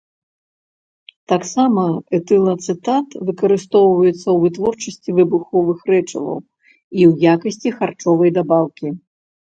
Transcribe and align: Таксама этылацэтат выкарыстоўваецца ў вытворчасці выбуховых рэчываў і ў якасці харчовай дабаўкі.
Таксама 1.33 1.83
этылацэтат 2.19 3.07
выкарыстоўваецца 3.29 4.17
ў 4.17 4.37
вытворчасці 4.47 5.09
выбуховых 5.21 5.79
рэчываў 5.93 6.37
і 6.43 7.01
ў 7.13 7.35
якасці 7.39 7.69
харчовай 7.81 8.29
дабаўкі. 8.43 8.87